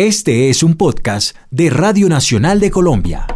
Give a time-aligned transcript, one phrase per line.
[0.00, 3.26] Este es un podcast de Radio Nacional de Colombia.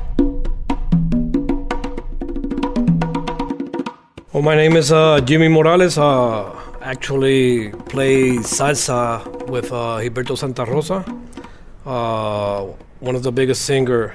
[4.33, 5.99] Well, my name is uh, Jimmy Morales.
[5.99, 11.05] Uh, actually play salsa with uh, Gilberto Santa Rosa,
[11.85, 12.65] uh,
[13.01, 14.15] one of the biggest singer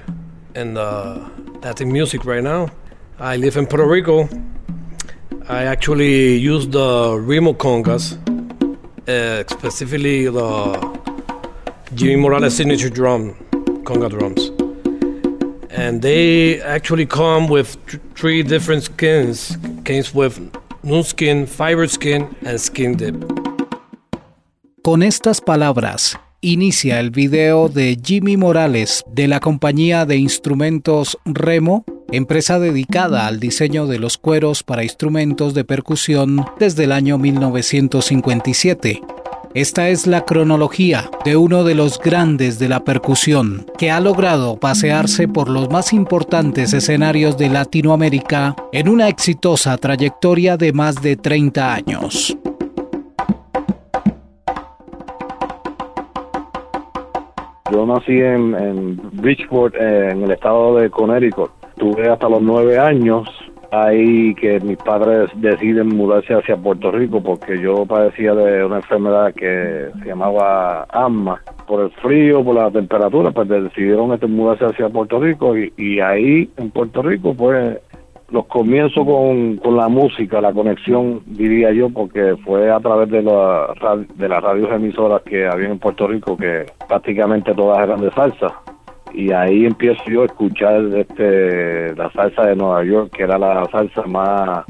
[0.55, 1.21] in the
[1.61, 2.70] Latin music right now.
[3.20, 4.29] I live in Puerto Rico.
[5.50, 8.16] I actually use the Remo congas,
[9.05, 10.96] uh, specifically the
[11.95, 13.33] Jimmy Morales signature drum,
[13.83, 14.51] conga drums
[15.77, 17.77] and they actually come with
[18.15, 19.57] three different skins.
[19.86, 20.39] Comes with
[20.83, 23.15] nu skin, fiber skin, and skin dip.
[24.82, 31.83] Con estas palabras inicia el video de Jimmy Morales de la compañía de instrumentos Remo,
[32.11, 39.02] empresa dedicada al diseño de los cueros para instrumentos de percusión desde el año 1957.
[39.58, 44.59] Esta es la cronología de uno de los grandes de la percusión, que ha logrado
[44.59, 51.16] pasearse por los más importantes escenarios de Latinoamérica en una exitosa trayectoria de más de
[51.16, 52.38] 30 años.
[57.71, 61.49] Yo nací en, Bridgeport, eh, en el estado de Connecticut.
[61.77, 63.27] Tuve hasta los nueve años
[63.71, 69.33] ahí que mis padres deciden mudarse hacia Puerto Rico porque yo padecía de una enfermedad
[69.33, 71.41] que se llamaba asma.
[71.67, 76.49] Por el frío, por la temperatura, pues decidieron este, mudarse hacia Puerto Rico y, ahí
[76.57, 77.79] en Puerto Rico pues
[78.29, 83.21] los comienzos con, con la música, la conexión diría yo, porque fue a través de,
[83.21, 83.73] la,
[84.15, 88.53] de las radios emisoras que había en Puerto Rico que prácticamente todas eran de salsa
[89.17, 93.67] y ahí empiezo yo a escuchar este la salsa de Nueva York, que era la
[93.71, 94.63] salsa más,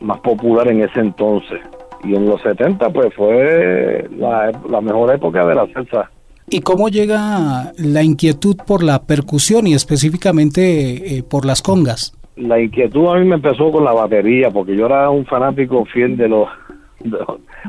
[0.00, 1.60] más popular en ese entonces.
[2.04, 6.10] Y en los 70 pues fue la, mejor época de la salsa.
[6.50, 12.12] ¿Y cómo llega la inquietud por la percusión y específicamente eh, por las congas?
[12.36, 16.18] La inquietud a mí me empezó con la batería, porque yo era un fanático fiel
[16.18, 16.48] de los,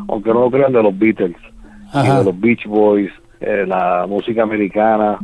[0.09, 1.37] aunque no lo crean, de los Beatles,
[1.93, 5.19] de los Beach Boys, eh, la música americana.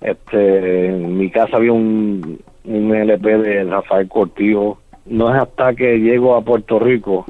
[0.00, 4.78] Este, en mi casa había un, un LP de Rafael Cortijo.
[5.06, 7.24] No es hasta que llego a Puerto Rico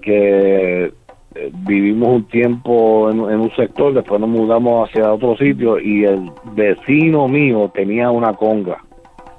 [0.00, 0.92] que
[1.34, 6.30] eh, vivimos un tiempo en, un sector, después nos mudamos hacia otro sitio y el
[6.54, 8.82] vecino mío tenía una conga.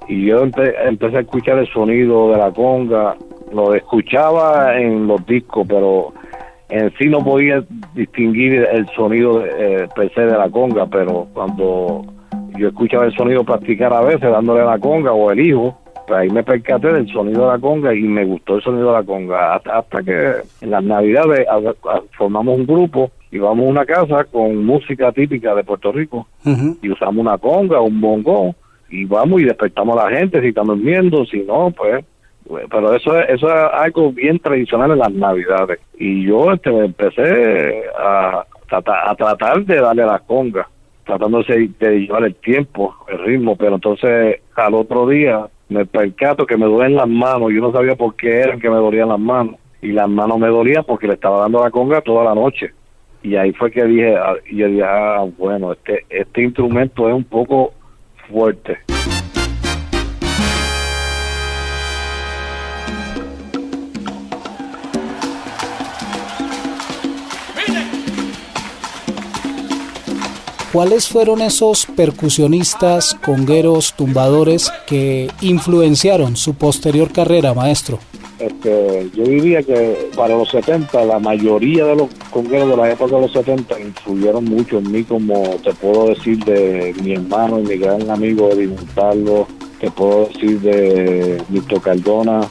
[0.07, 3.17] Y yo empecé a escuchar el sonido de la conga,
[3.53, 6.13] lo escuchaba en los discos, pero
[6.69, 12.05] en sí no podía distinguir el sonido eh, per de la conga, pero cuando
[12.57, 16.29] yo escuchaba el sonido practicar a veces dándole la conga o el hijo, pues ahí
[16.29, 19.55] me percaté del sonido de la conga y me gustó el sonido de la conga.
[19.55, 21.47] Hasta, que en las navidades
[22.17, 26.27] formamos un grupo y vamos a una casa con música típica de Puerto Rico
[26.81, 28.55] y usamos una conga, un bongo
[28.89, 32.03] y vamos y despertamos a la gente si están durmiendo, si no, pues,
[32.45, 36.69] pues pero eso es, eso es algo bien tradicional en las navidades y yo este,
[36.77, 40.67] empecé a, a tratar de darle la conga
[41.11, 46.55] tratando de llevar el tiempo, el ritmo, pero entonces al otro día me percato que
[46.55, 49.55] me duelen las manos, yo no sabía por qué eran que me dolían las manos,
[49.81, 52.71] y las manos me dolían porque le estaba dando la conga toda la noche.
[53.23, 57.25] Y ahí fue que dije, ah, yo dije, ah, bueno, este, este instrumento es un
[57.25, 57.73] poco
[58.29, 58.77] fuerte.
[70.71, 77.99] ¿Cuáles fueron esos percusionistas, congueros, tumbadores que influenciaron su posterior carrera, maestro?
[78.39, 83.15] Este, yo diría que para los 70 la mayoría de los congueros de la época
[83.15, 87.63] de los 70 influyeron mucho en mí, como te puedo decir de mi hermano y
[87.63, 89.47] mi gran amigo Eddie Montalvo,
[89.79, 92.47] te puedo decir de Víctor Cardona,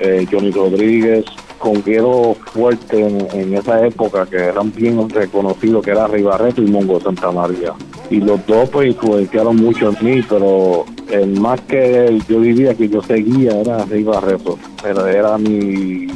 [0.00, 1.24] eh, Johnny Rodríguez,
[1.60, 7.30] congueros fuertes en, esa época que eran bien reconocidos, que era Ribarreto y Mongo Santa
[7.30, 7.74] María.
[8.08, 12.88] Y los dos pues influenciaron mucho en mí, pero el más que yo diría que
[12.88, 16.08] yo seguía era Ribarreto, pero era mi,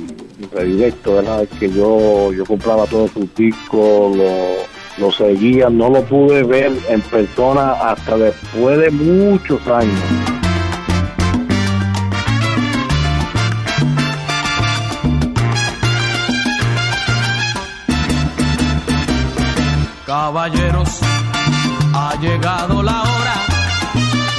[0.53, 4.27] predilecto, era que yo, yo compraba todos sus discos, lo,
[4.99, 10.34] lo seguía, no lo pude ver en persona hasta después de muchos años.
[22.45, 23.37] Llegado la hora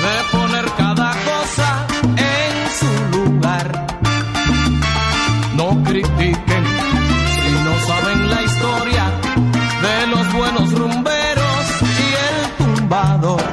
[0.04, 1.88] de poner cada cosa
[2.18, 3.88] en su lugar.
[5.56, 6.64] No critiquen
[7.36, 9.06] si no saben la historia
[9.82, 13.44] de los buenos rumberos y el trovador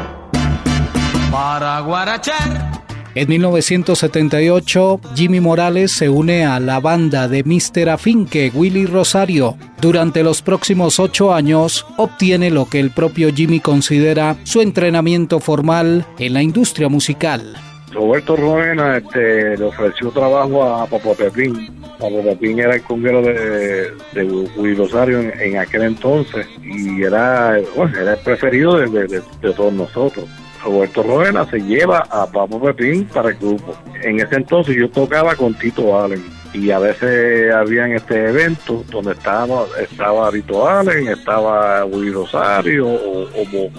[1.31, 2.72] para guarachar.
[3.15, 7.91] En 1978, Jimmy Morales se une a la banda de Mr.
[7.91, 9.57] Afinque Willy Rosario.
[9.83, 16.07] Durante los próximos ocho años, obtiene lo que el propio Jimmy considera su entrenamiento formal
[16.19, 17.55] en la industria musical.
[17.93, 21.71] Roberto Roena este, le ofreció trabajo a Papo Pepín.
[21.99, 28.19] Papo Pepín era el conguero de, de Rosario en, aquel entonces y era, era el
[28.25, 29.21] preferido de,
[29.55, 30.25] todos nosotros.
[30.65, 33.75] Roberto Roena se lleva a Papo Pepín para el grupo.
[34.03, 36.23] En ese entonces yo tocaba con Tito Allen
[36.55, 43.29] y a veces habían este evento donde estábamos, estaba Rito Allen, estaba Willy Rosario o,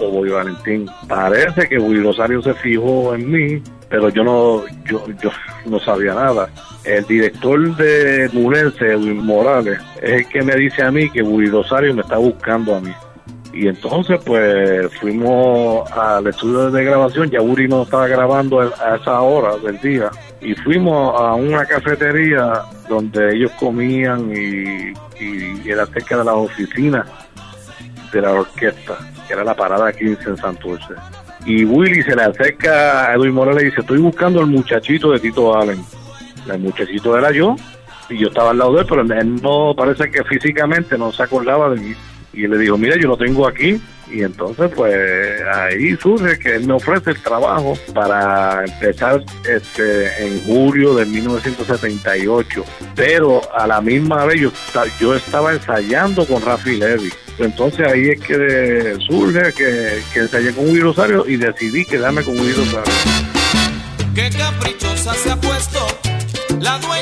[0.00, 0.86] o, Valentín.
[1.08, 5.30] Parece que Willy Rosario se fijó en mí, pero yo no, yo, yo
[5.66, 6.48] no sabía nada.
[6.84, 11.50] El director de Munense, Edwin Morales, es el que me dice a mí que Willy
[11.50, 12.92] Rosario me está buscando a mí.
[13.54, 17.30] Y entonces, pues fuimos al estudio de grabación.
[17.30, 20.10] Ya Uri no estaba grabando a esa hora del día.
[20.40, 24.92] Y fuimos a una cafetería donde ellos comían y,
[25.66, 27.06] era cerca de las oficinas
[28.12, 30.94] de la orquesta, que era la parada 15 en Santurce.
[31.46, 35.20] Y Willy se le acerca a Edwin Morales y dice: Estoy buscando al muchachito de
[35.20, 35.82] Tito Allen.
[36.50, 37.56] El muchachito era yo,
[38.10, 41.22] y yo estaba al lado de él, pero él no parece que físicamente no se
[41.22, 41.94] acordaba de mí
[42.34, 43.80] y le dijo, mira, yo lo tengo aquí.
[44.10, 50.44] Y entonces, pues ahí surge que él me ofrece el trabajo para empezar este, en
[50.44, 52.64] julio de 1978.
[52.94, 54.52] Pero a la misma vez yo,
[55.00, 57.10] yo estaba ensayando con Rafi Levy.
[57.38, 62.38] Entonces ahí es que surge que, que ensayé con Willy Rosario y decidí quedarme con
[62.38, 62.92] Willy Rosario.
[64.14, 65.84] Qué caprichosa se ha puesto
[66.60, 66.93] la dueña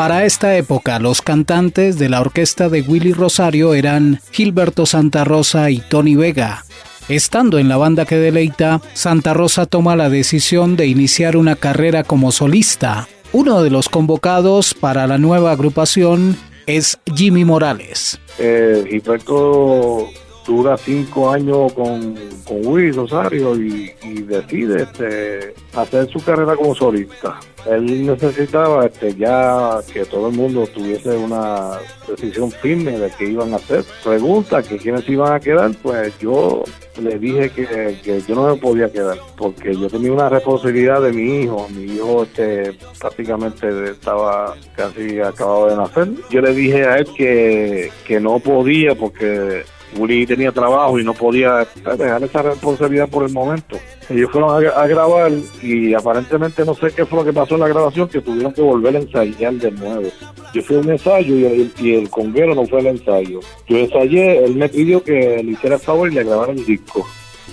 [0.00, 5.70] Para esta época, los cantantes de la orquesta de Willy Rosario eran Gilberto Santa Rosa
[5.70, 6.64] y Tony Vega.
[7.10, 12.02] Estando en la banda que deleita, Santa Rosa toma la decisión de iniciar una carrera
[12.02, 13.08] como solista.
[13.32, 18.18] Uno de los convocados para la nueva agrupación es Jimmy Morales.
[18.38, 20.08] Eh, Gilberto
[20.50, 23.92] dura cinco años con, con Willy Rosario y,
[24.26, 27.38] decide este, hacer su carrera como solista.
[27.66, 33.52] Él necesitaba este, ya que todo el mundo tuviese una decisión firme de qué iban
[33.52, 33.84] a hacer.
[34.02, 36.64] Pregunta que quiénes iban a quedar, pues yo
[37.00, 41.12] le dije que, que, yo no me podía quedar porque yo tenía una responsabilidad de
[41.12, 41.68] mi hijo.
[41.70, 46.08] Mi hijo este, prácticamente estaba casi acabado de nacer.
[46.30, 49.64] Yo le dije a él que, que no podía porque
[49.96, 51.66] Willy tenía trabajo y no podía
[51.96, 53.78] dejar esa responsabilidad por el momento.
[54.08, 55.32] Ellos fueron a, grabar
[55.62, 58.62] y aparentemente no sé qué fue lo que pasó en la grabación, que tuvieron que
[58.62, 60.08] volver a ensayar de nuevo.
[60.54, 63.40] Yo fui a un ensayo y el, conguero no fue el ensayo.
[63.68, 67.06] Yo ensayé, él me pidió que le hiciera el favor y le grabara el disco.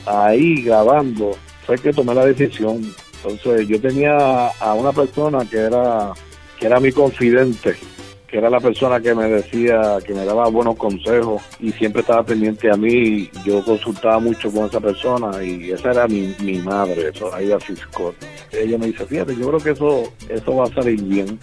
[0.06, 1.31] Ahí grabando
[1.66, 2.81] fue que tomé la decisión.
[3.24, 6.13] Entonces yo tenía a una persona que era
[6.60, 7.75] que era mi confidente
[8.38, 12.69] era la persona que me decía, que me daba buenos consejos y siempre estaba pendiente
[12.69, 13.30] a mí.
[13.45, 18.16] Yo consultaba mucho con esa persona y esa era mi, mi madre, Soraya Fiscot.
[18.51, 21.39] Ella me dice, fíjate, yo creo que eso, eso va a salir bien.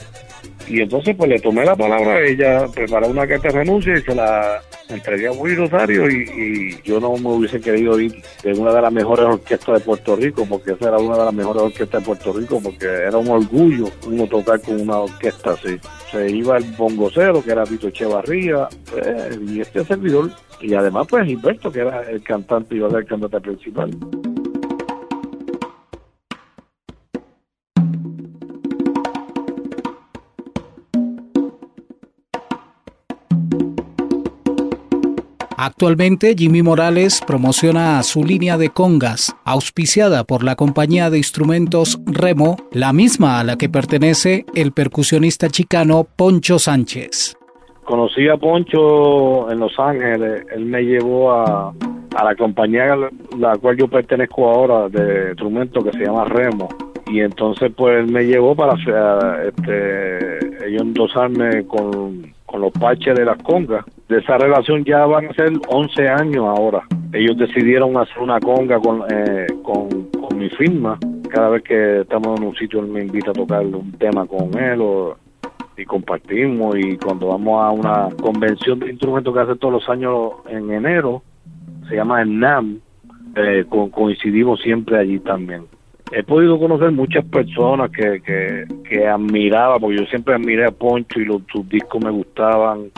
[0.69, 4.15] Y entonces pues le tomé la palabra, ella preparó una carta de renuncia y se
[4.15, 8.83] la entregué a Willy Rosario y, yo no me hubiese querido ir de una de
[8.83, 12.07] las mejores orquestas de Puerto Rico, porque esa era una de las mejores orquestas de
[12.07, 15.79] Puerto Rico, porque era un orgullo uno tocar con una orquesta así.
[16.11, 21.27] Se iba el bongocero, que era Vito Echevarría, pues, y este servidor, y además pues
[21.27, 23.91] Gilberto, que era el cantante, iba a ser el cantante principal.
[35.67, 42.57] Actualmente Jimmy Morales promociona su línea de congas, auspiciada por la compañía de instrumentos Remo,
[42.71, 47.35] la misma a la que pertenece el percusionista chicano Poncho Sánchez.
[47.85, 51.73] Conocí a Poncho en Los Ángeles, él me llevó a,
[52.23, 56.69] la compañía a la cual yo pertenezco ahora de instrumentos que se llama Remo
[57.07, 58.75] y entonces pues me llevó para
[59.49, 63.85] este, ellos endosarme con con los parches de las congas.
[64.09, 66.85] De esa relación ya van a ser 11 años ahora.
[67.13, 70.97] Ellos decidieron hacer una conga con, eh, con, mi firma.
[71.31, 74.57] Cada vez que estamos en un sitio él me invita a tocar un tema con
[74.57, 74.81] él
[75.77, 76.77] y compartimos.
[76.79, 81.25] Y cuando vamos a una convención de instrumentos que hace todos los años en enero,
[81.89, 82.79] se llama el NAM,
[83.35, 85.65] eh, coincidimos siempre allí también.
[86.13, 91.21] He podido conocer muchas personas que, que, que admiraba, porque yo siempre admiré a Poncho
[91.21, 92.91] y los, sus discos me gustaban.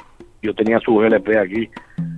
[0.42, 1.68] Yo tenía su LP aquí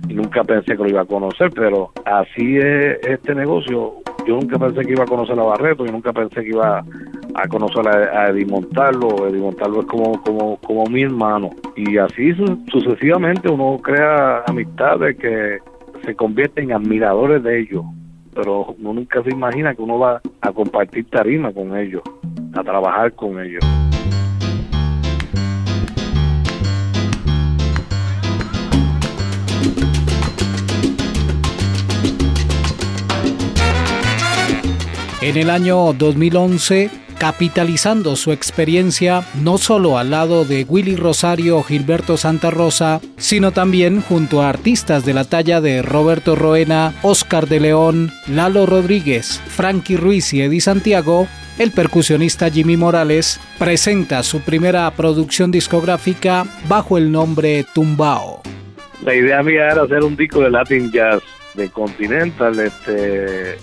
[0.07, 3.95] y nunca pensé que lo iba a conocer, pero así es este negocio.
[4.27, 6.83] Yo nunca pensé que iba a conocer a Barreto, yo nunca pensé que iba
[7.33, 9.27] a conocer a, a Eddie Montalvo.
[9.27, 11.49] Eddie Montalvo es como, como, como mi hermano.
[11.75, 12.33] Y así
[12.67, 15.59] sucesivamente uno crea amistades que
[16.03, 17.85] se convierten en admiradores de ellos
[18.33, 22.01] pero uno nunca se imagina que uno va a compartir tarima con ellos,
[22.53, 23.63] a trabajar con ellos.
[35.21, 41.63] En el año 2011, capitalizando su experiencia no solo al lado de Willy Rosario o
[41.63, 47.47] Gilberto Santa Rosa, sino también junto a artistas de la talla de Roberto Roena, Oscar
[47.47, 54.39] de León, Lalo Rodríguez, Frankie Ruiz y Eddie Santiago, el percusionista Jimmy Morales presenta su
[54.39, 58.41] primera producción discográfica bajo el nombre Tumbao.
[59.03, 61.21] La idea mía era hacer un disco de Latin Jazz
[61.55, 63.57] de Continental, este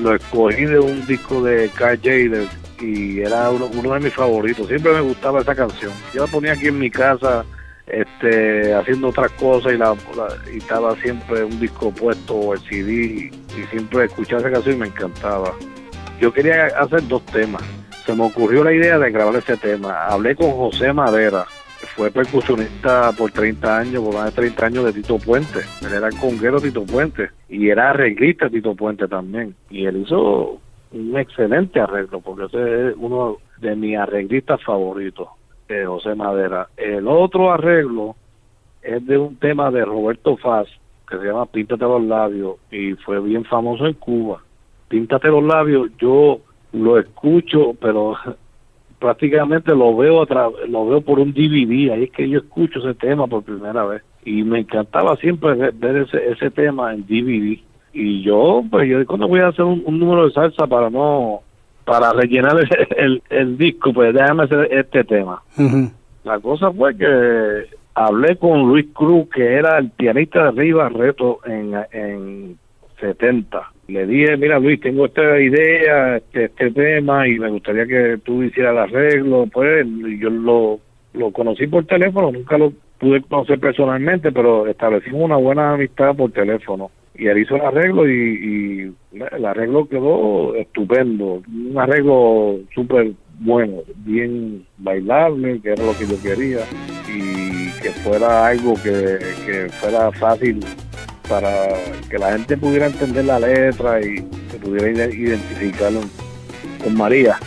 [0.00, 4.68] lo escogí de un disco de KJ y era uno, de mis favoritos.
[4.68, 5.92] Siempre me gustaba esa canción.
[6.12, 7.44] Yo la ponía aquí en mi casa
[7.86, 9.94] este haciendo otras cosas y, la,
[10.52, 13.30] y estaba siempre un disco puesto o el CD y,
[13.70, 15.52] siempre escuchaba esa canción y me encantaba.
[16.20, 17.62] Yo quería hacer dos temas.
[18.04, 20.06] Se me ocurrió la idea de grabar ese tema.
[20.06, 21.46] Hablé con José Madera,
[21.94, 25.60] fue percusionista por 30 años, por más de 30 años de Tito Puente.
[25.82, 29.54] Él era el conguero Tito Puente y era arreglista Tito Puente también.
[29.70, 30.60] Y él hizo
[30.94, 35.28] un excelente arreglo, porque ese es uno de mis arreglistas favoritos,
[35.68, 36.68] eh, José Madera.
[36.76, 38.14] El otro arreglo
[38.82, 40.68] es de un tema de Roberto Faz,
[41.08, 44.42] que se llama Píntate los labios, y fue bien famoso en Cuba.
[44.88, 46.40] Píntate los labios, yo
[46.72, 48.14] lo escucho, pero
[49.00, 52.94] prácticamente lo veo a lo veo por un DVD, ahí es que yo escucho ese
[52.94, 54.02] tema por primera vez.
[54.24, 57.60] Y me encantaba siempre ver ese, ese tema en DVD
[57.94, 61.40] y yo pues yo cuando voy a hacer un, número de salsa para no
[61.84, 62.56] para rellenar
[62.96, 65.42] el, el, disco pues déjame hacer este tema
[66.24, 71.38] la cosa fue que hablé con Luis Cruz que era el pianista de Riva Reto
[71.46, 72.58] en, en
[73.00, 78.18] 70 le dije mira Luis tengo esta idea este, este tema y me gustaría que
[78.24, 79.86] tú hicieras el arreglo pues
[80.18, 80.80] yo lo
[81.12, 86.32] lo conocí por teléfono nunca lo pude conocer personalmente pero establecimos una buena amistad por
[86.32, 93.82] teléfono y él hizo el arreglo y, el arreglo quedó estupendo, un arreglo súper bueno,
[93.98, 96.60] bien bailable, que era lo que yo quería,
[97.08, 100.60] y que fuera algo que, que fuera fácil
[101.28, 101.68] para
[102.10, 104.16] que la gente pudiera entender la letra y
[104.50, 106.00] se pudiera identificarlo
[106.82, 107.38] con María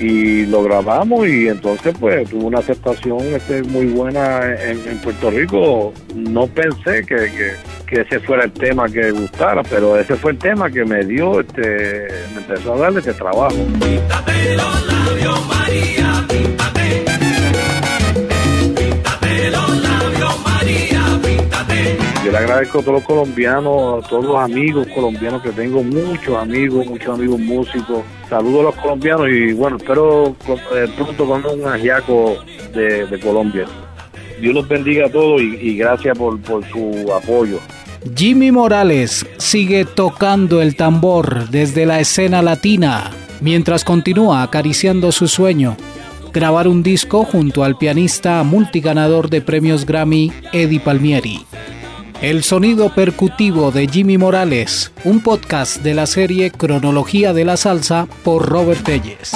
[0.00, 5.92] y lo grabamos y entonces pues tuvo una aceptación este, muy buena en, Puerto Rico.
[6.14, 7.54] No pensé que,
[7.86, 11.40] que, ese fuera el tema que gustara, pero ese fue el tema que me dio,
[11.40, 13.56] este, me empezó a darle este trabajo.
[22.24, 26.36] Yo le agradezco a todos los colombianos, a todos los amigos colombianos que tengo, muchos
[26.36, 28.02] amigos, muchos amigos músicos.
[28.28, 30.36] Saludo a los colombianos y bueno, espero
[30.74, 32.36] eh, pronto con un ajiaco
[32.74, 33.66] de, Colombia.
[34.40, 37.58] Dios los bendiga a todos y, gracias por, por su apoyo.
[38.14, 43.10] Jimmy Morales sigue tocando el tambor desde la escena latina
[43.40, 45.76] mientras continúa acariciando su sueño,
[46.32, 51.40] grabar un disco junto al pianista multiganador de premios Grammy Eddie Palmieri.
[52.20, 58.06] El sonido percutivo de Jimmy Morales, un podcast de la serie Cronología de la Salsa
[58.22, 59.32] por Robert Telles.